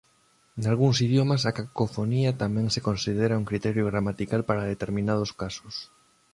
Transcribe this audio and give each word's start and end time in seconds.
Nalgúns 0.61 0.97
idiomas 1.07 1.41
a 1.45 1.51
cacofonía 1.57 2.31
tamén 2.43 2.67
se 2.73 2.83
considera 2.87 3.39
un 3.41 3.49
criterio 3.51 3.87
gramatical 3.91 4.41
para 4.49 4.69
determinados 4.73 5.31
casos. 5.41 5.75